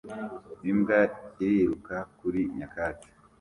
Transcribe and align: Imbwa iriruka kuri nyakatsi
Imbwa 0.71 0.99
iriruka 1.43 1.95
kuri 2.17 2.39
nyakatsi 2.57 3.09